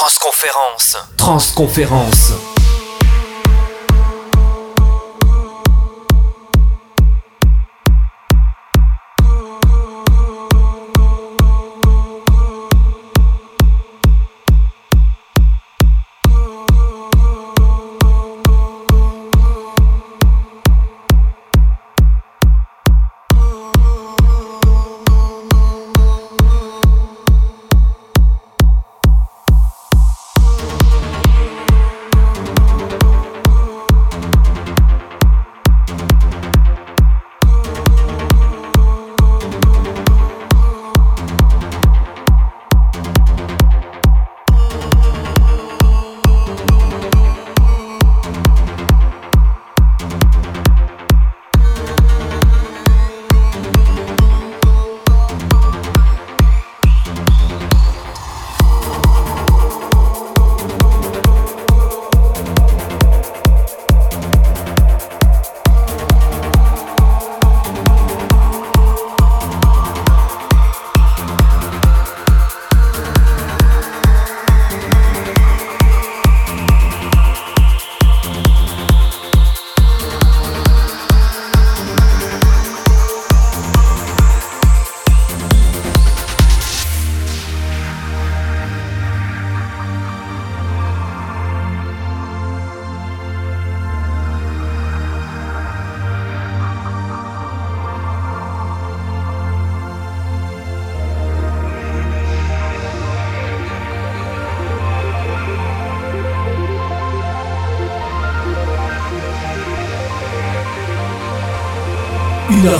Transconférence. 0.00 0.96
Transconférence. 1.18 2.32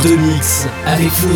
De 0.02 0.16
mix 0.16 0.66
avec 0.86 1.10
Flo 1.10 1.34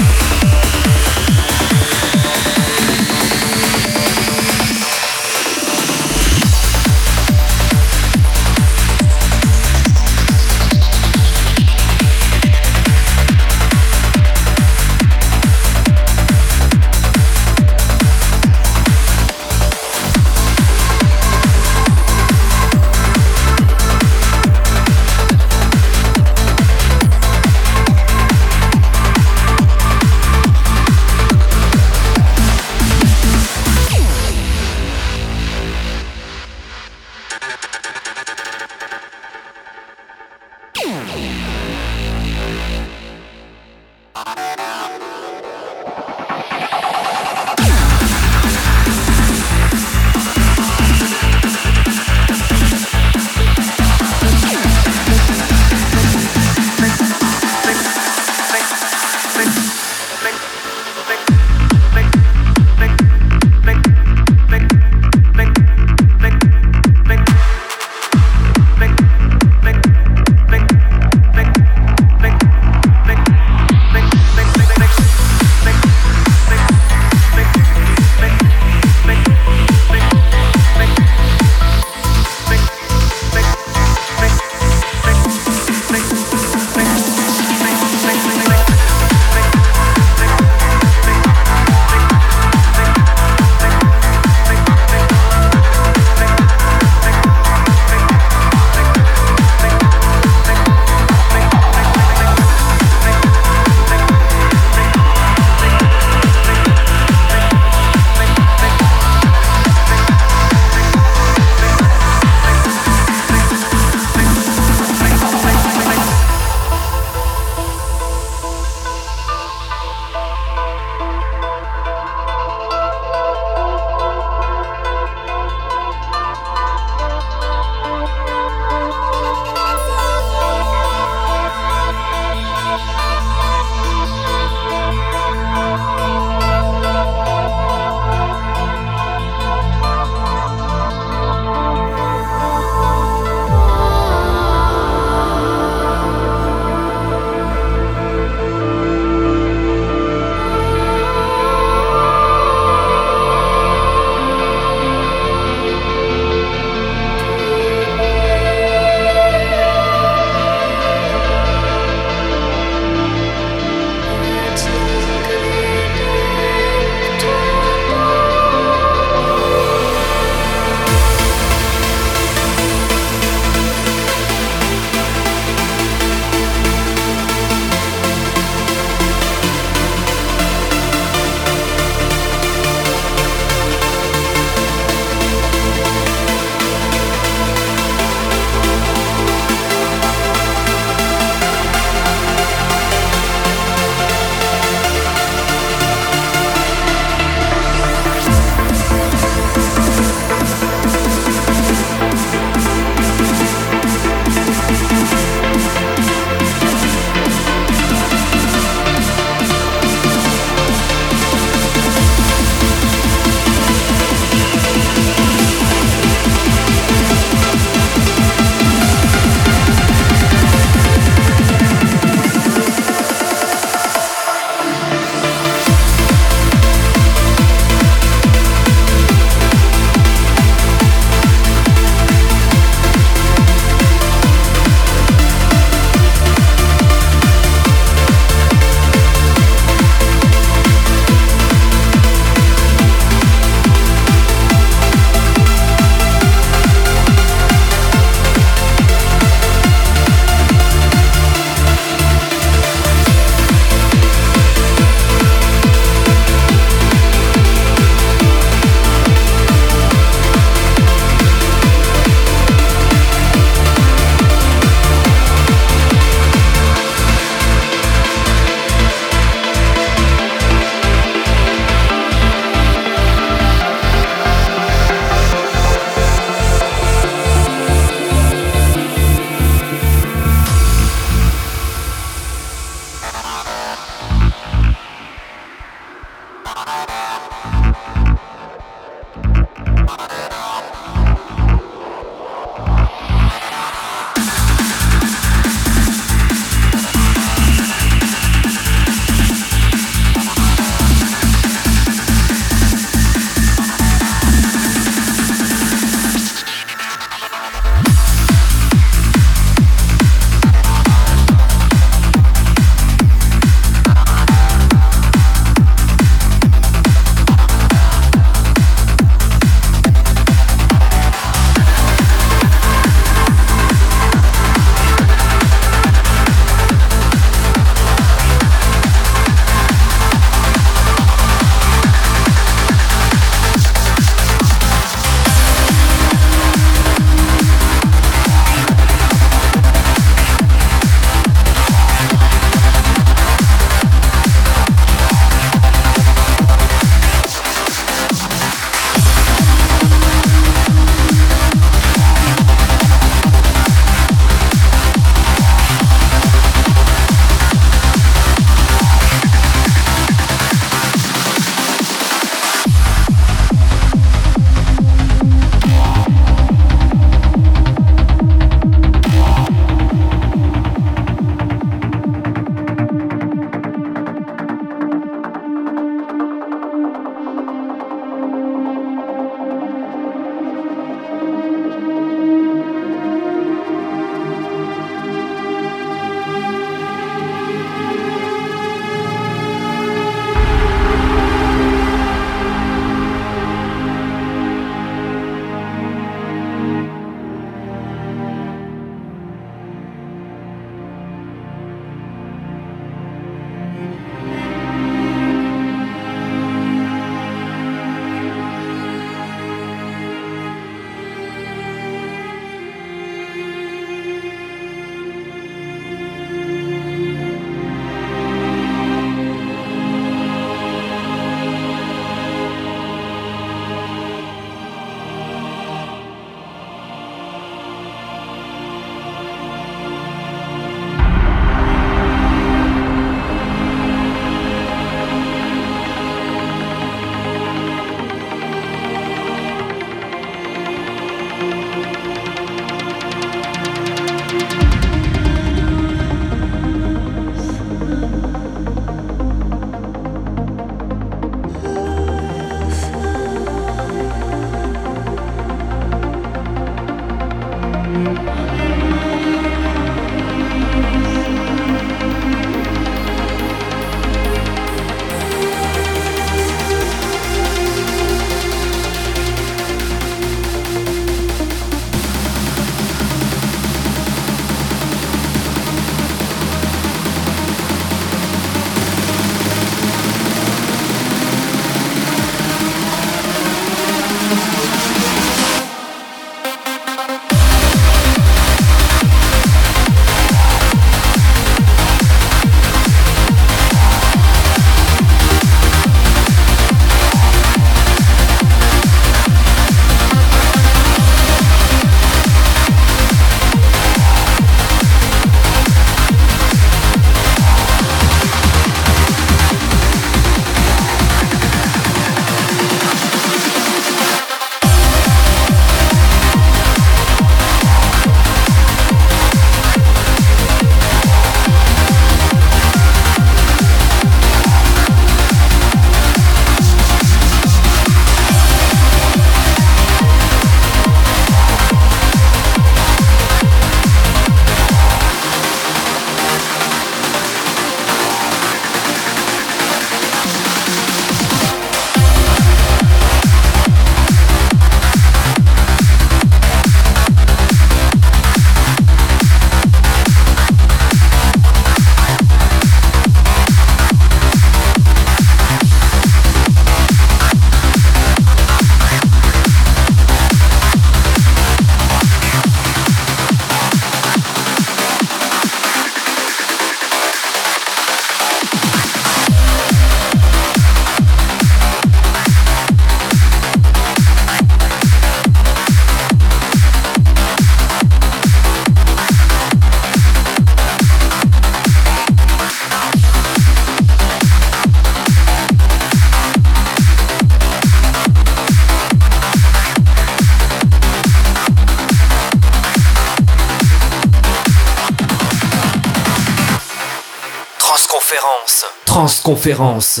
Transconférence. 599.28 600.00